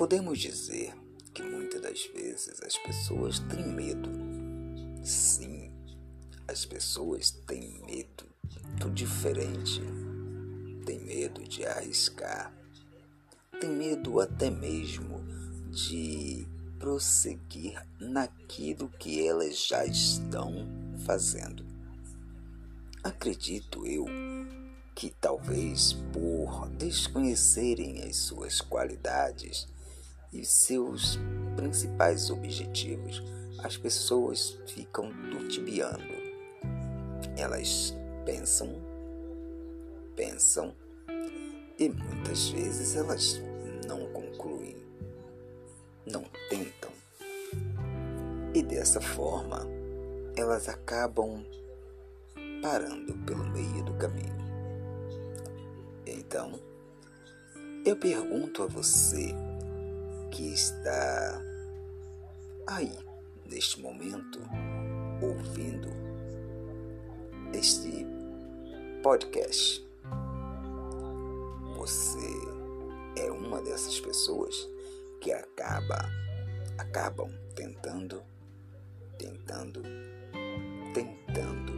[0.00, 0.94] Podemos dizer
[1.34, 4.08] que muitas das vezes as pessoas têm medo.
[5.04, 5.70] Sim,
[6.48, 8.24] as pessoas têm medo
[8.78, 9.82] do diferente,
[10.86, 12.50] têm medo de arriscar,
[13.60, 15.22] têm medo até mesmo
[15.70, 16.46] de
[16.78, 20.66] prosseguir naquilo que elas já estão
[21.04, 21.62] fazendo.
[23.04, 24.06] Acredito eu
[25.00, 29.66] que talvez por desconhecerem as suas qualidades
[30.30, 31.18] e seus
[31.56, 33.22] principais objetivos,
[33.60, 36.04] as pessoas ficam tutibiando.
[37.34, 37.96] Elas
[38.26, 38.68] pensam,
[40.14, 40.76] pensam
[41.78, 43.40] e muitas vezes elas
[43.88, 44.76] não concluem,
[46.04, 46.90] não tentam.
[48.52, 49.66] E dessa forma,
[50.36, 51.42] elas acabam
[52.60, 54.29] parando pelo meio do caminho.
[56.40, 56.58] Então,
[57.84, 59.34] eu pergunto a você
[60.30, 61.42] que está
[62.66, 62.90] aí
[63.44, 64.40] neste momento
[65.20, 65.90] ouvindo
[67.52, 68.06] este
[69.02, 69.86] podcast.
[71.76, 72.18] Você
[73.16, 74.66] é uma dessas pessoas
[75.20, 76.08] que acaba
[76.78, 78.22] acabam tentando,
[79.18, 79.82] tentando,
[80.94, 81.74] tentando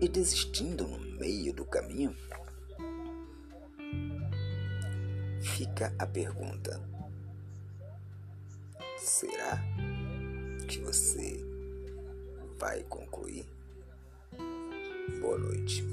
[0.00, 2.14] e desistindo no meio do caminho?
[5.54, 6.80] Fica a pergunta:
[8.98, 9.62] será
[10.66, 11.40] que você
[12.58, 13.48] vai concluir?
[15.20, 15.84] Boa noite.